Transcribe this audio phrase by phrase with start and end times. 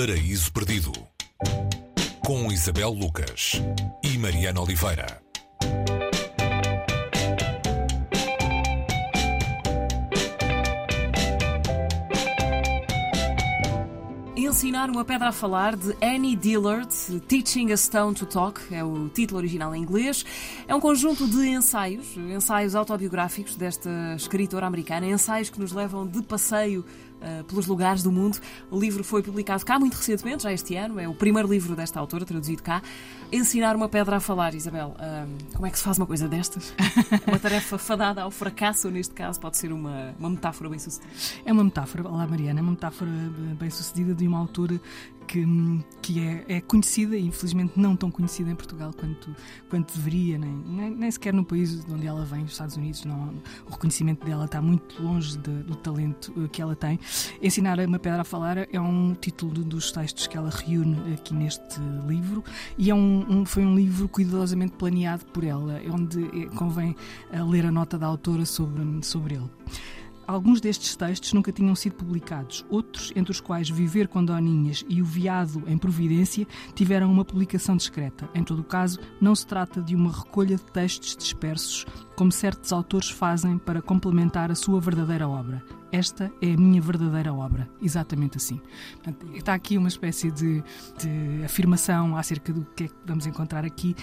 [0.00, 0.92] Paraíso Perdido
[2.24, 3.60] com Isabel Lucas
[4.02, 5.20] e Mariana Oliveira.
[14.34, 16.88] Ensinar uma pedra a falar de Annie Dillard,
[17.28, 20.24] Teaching a Stone to Talk, é o título original em inglês.
[20.66, 26.22] É um conjunto de ensaios, ensaios autobiográficos desta escritora americana, ensaios que nos levam de
[26.22, 26.86] passeio
[27.20, 28.38] uh, pelos lugares do mundo.
[28.70, 32.00] O livro foi publicado cá muito recentemente, já este ano, é o primeiro livro desta
[32.00, 32.82] autora, traduzido cá.
[33.32, 34.94] Ensinar uma pedra a falar, Isabel.
[34.98, 36.74] Uh, como é que se faz uma coisa destas?
[37.26, 41.12] uma tarefa fadada ao fracasso, ou neste caso pode ser uma, uma metáfora bem sucedida?
[41.44, 43.10] É uma metáfora, olá Mariana, é uma metáfora
[43.58, 44.80] bem sucedida de uma autora
[45.30, 45.46] que,
[46.02, 49.34] que é, é, conhecida e infelizmente não tão conhecida em Portugal quanto,
[49.68, 53.04] quanto deveria, nem, nem, nem, sequer no país de onde ela vem, os Estados Unidos.
[53.04, 53.32] Não,
[53.64, 56.98] o reconhecimento dela está muito longe de, do talento eh, que ela tem.
[57.40, 61.78] Ensinar uma pedra a falar é um título dos textos que ela reúne aqui neste
[62.08, 62.42] livro
[62.76, 66.96] e é um, um, foi um livro cuidadosamente planeado por ela, onde eh, convém
[67.30, 69.50] eh, ler a nota da autora sobre, sobre ele.
[70.30, 75.02] Alguns destes textos nunca tinham sido publicados, outros, entre os quais Viver com Doninhas e
[75.02, 78.30] O Viado em Providência, tiveram uma publicação discreta.
[78.32, 82.72] Em todo o caso, não se trata de uma recolha de textos dispersos, como certos
[82.72, 85.64] autores fazem para complementar a sua verdadeira obra.
[85.90, 88.60] Esta é a minha verdadeira obra, exatamente assim.
[89.34, 90.62] está aqui uma espécie de,
[90.96, 93.96] de afirmação acerca do que é que vamos encontrar aqui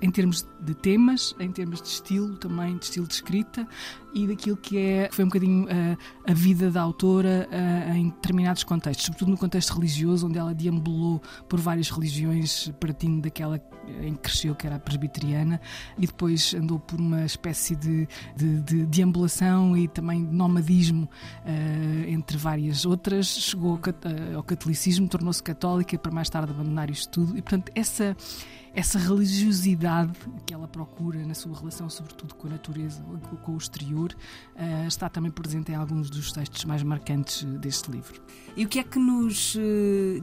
[0.00, 3.66] em termos de temas, em termos de estilo também, de estilo de escrita
[4.14, 5.96] e daquilo que é foi um bocadinho uh,
[6.26, 7.48] a vida da autora
[7.94, 13.60] em determinados contextos, sobretudo no contexto religioso, onde ela deambulou por várias religiões, partindo daquela
[14.00, 15.60] em que cresceu, que era a presbiteriana,
[15.98, 21.08] e depois andou por uma espécie de, de, de deambulação e também de nomadismo
[21.44, 23.26] uh, entre várias outras.
[23.26, 23.78] Chegou
[24.34, 28.16] ao catolicismo, tornou-se católica para mais tarde abandonar isto tudo, e portanto, essa
[28.74, 30.12] essa religiosidade
[30.46, 33.02] que ela procura na sua relação, sobretudo com a natureza,
[33.42, 38.20] com o exterior, uh, está também presente em alguns dos textos mais marcantes deste livro.
[38.56, 39.60] E o que é que nos uh,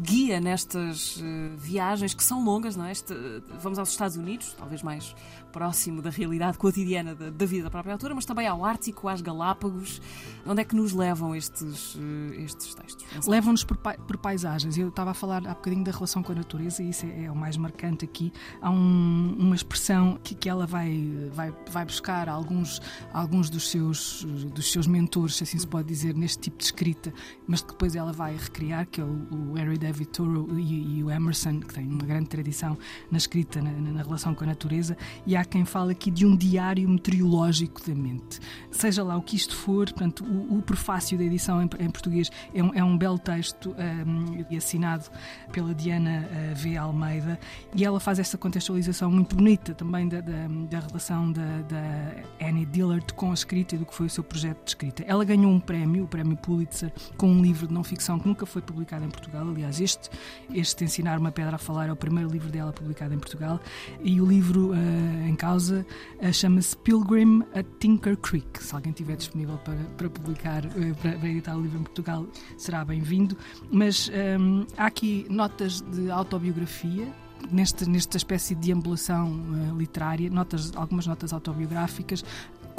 [0.01, 1.21] guia nestas uh,
[1.57, 2.91] viagens que são longas, não é?
[2.91, 3.13] Este,
[3.61, 5.15] vamos aos Estados Unidos, talvez mais
[5.51, 9.21] próximo da realidade cotidiana da, da, vida da própria autora, mas também ao Ártico, às
[9.21, 10.01] Galápagos.
[10.45, 11.97] Onde é que nos levam estes,
[12.37, 13.27] estes textos?
[13.27, 14.77] Levam-nos por, por, paisagens.
[14.77, 17.31] Eu estava a falar há bocadinho da relação com a natureza e isso é, é
[17.31, 22.29] o mais marcante aqui há um, uma expressão que, que ela vai, vai, vai buscar
[22.29, 22.81] alguns,
[23.13, 27.13] alguns dos, seus, dos seus mentores, se assim se pode dizer, neste tipo de escrita,
[27.47, 31.03] mas que depois ela vai recriar, que é o, o Harry David Thoreau e, e,
[31.03, 32.77] o Emerson, que tem uma grande tradição
[33.11, 36.35] na escrita, na, na, relação com a natureza, e há quem fala aqui de um
[36.35, 38.39] diário meteorológico da mente.
[38.71, 42.31] Seja lá o que isto for, portanto, o, o prefácio da edição em, em português
[42.53, 45.09] é um, é um belo texto um, assinado
[45.51, 46.77] pela Diana uh, V.
[46.77, 47.39] Almeida,
[47.75, 52.65] e ela faz essa contextualização muito bonita também da, da, da relação da, da, Annie
[52.65, 55.03] Dillard com a escrita e do que foi o seu projeto de escrita.
[55.05, 58.45] Ela ganhou um prémio, o prémio Pulitzer, com um livro de não ficção que nunca
[58.45, 59.47] foi publicado em Portugal.
[59.47, 60.09] Aliás, este,
[60.53, 63.59] este Ensinar uma Pedra a Falar é o primeiro livro dela publicado em Portugal
[64.01, 65.85] e o livro uh, em causa
[66.21, 68.63] uh, chama-se Pilgrim a Tinker Creek.
[68.63, 72.25] Se alguém estiver disponível para, para publicar, uh, para, para, editar o livro em Portugal,
[72.57, 73.37] será bem-vindo.
[73.71, 74.09] Mas
[74.39, 77.07] um, há aqui notas de autobiografia
[77.51, 82.23] nesta, nesta espécie de ambulação uh, literária, notas, algumas notas autobiográficas,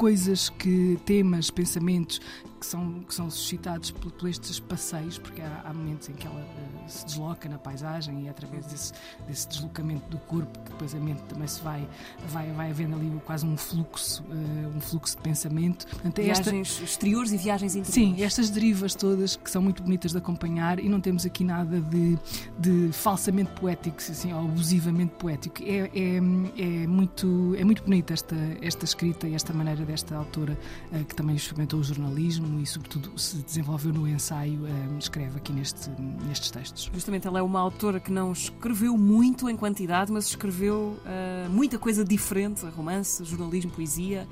[0.01, 2.23] coisas que, temas, pensamentos
[2.61, 6.27] que são, que são suscitados por, por estes passeios, porque há, há momentos em que
[6.27, 8.93] ela uh, se desloca na paisagem e é através desse,
[9.27, 11.89] desse deslocamento do corpo que depois a mente também se vai,
[12.29, 15.87] vai, vai havendo ali quase um fluxo, uh, um fluxo de pensamento.
[15.87, 16.85] Portanto, é viagens esta...
[16.85, 18.17] exteriores e viagens interiores.
[18.19, 21.81] Sim, estas derivas todas que são muito bonitas de acompanhar e não temos aqui nada
[21.81, 22.19] de,
[22.59, 25.63] de falsamente poético, assim, ou abusivamente poético.
[25.63, 30.59] É, é, é, muito, é muito bonita esta, esta escrita e esta maneira desta autora
[30.93, 35.53] uh, que também experimentou o jornalismo e, sobretudo, se desenvolveu no ensaio, um, escreve aqui
[35.53, 35.91] neste,
[36.27, 36.91] nestes textos.
[36.93, 41.79] Justamente, ela é uma autora que não escreveu muito em quantidade, mas escreveu uh, muita
[41.79, 44.27] coisa diferente: romance, jornalismo, poesia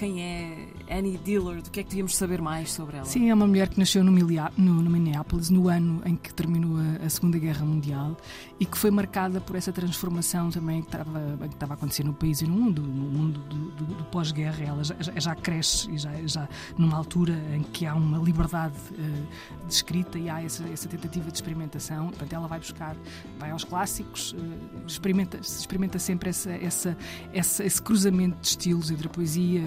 [0.00, 3.04] quem é Annie Dillard, o que é que devíamos saber mais sobre ela?
[3.04, 6.78] Sim, é uma mulher que nasceu no, no, no Minneapolis no ano em que terminou
[6.78, 8.16] a, a, Segunda Guerra Mundial
[8.58, 12.46] e que foi marcada por essa transformação também que estava, que estava no país e
[12.46, 14.64] no mundo, no mundo do, do, do pós-guerra.
[14.64, 16.48] Ela já, já, cresce e já, já
[16.78, 21.30] numa altura em que há uma liberdade uh, de escrita e há essa, essa, tentativa
[21.30, 22.06] de experimentação.
[22.06, 22.96] Portanto, ela vai buscar,
[23.38, 26.96] vai aos clássicos, uh, experimenta, experimenta sempre essa, essa,
[27.34, 29.60] essa, esse cruzamento de estilos entre a poesia,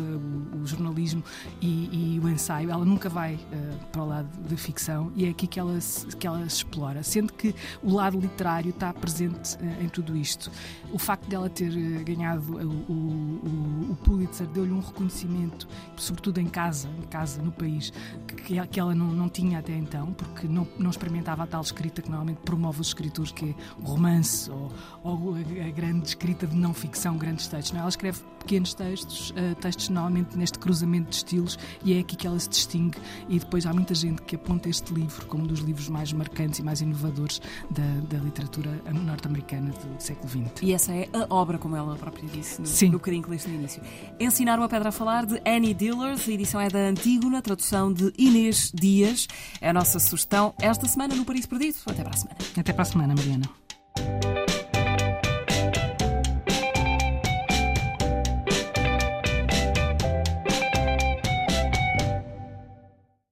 [0.61, 1.23] o, jornalismo
[1.61, 2.69] e, e, o ensaio.
[2.69, 5.77] Ela nunca vai uh, para o lado da ficção e é aqui que ela,
[6.19, 10.51] que ela se explora, sendo que o lado literário está presente uh, em tudo isto.
[10.91, 16.47] O facto dela ter uh, ganhado o, o, o Pulitzer deu-lhe um reconhecimento, sobretudo em
[16.47, 17.91] casa, em casa, no país,
[18.27, 22.01] que, que ela não, não tinha até então, porque não, não experimentava a tal escrita
[22.01, 24.71] que normalmente promove os escritores, que é o romance ou,
[25.03, 27.71] ou a, a grande escrita de não ficção, grandes textos.
[27.71, 27.79] Não?
[27.79, 27.81] É?
[27.83, 32.39] Ela escreve pequenos textos, textos normalmente neste cruzamento de estilos, e é aqui que ela
[32.39, 32.97] se distingue.
[33.27, 36.59] E depois há muita gente que aponta este livro como um dos livros mais marcantes
[36.59, 40.61] e mais inovadores da, da literatura norte-americana do século XX.
[40.61, 42.89] E essa é a obra, como ela própria disse no, Sim.
[42.89, 43.81] no carinho que leste no início.
[44.19, 48.13] Ensinar uma Pedra a Falar, de Annie Dillard, a edição é da Antígona, tradução de
[48.17, 49.27] Inês Dias.
[49.59, 51.77] É a nossa sugestão esta semana no Paris Perdido.
[51.87, 52.37] Até para a semana.
[52.57, 53.62] Até para a semana, Mariana.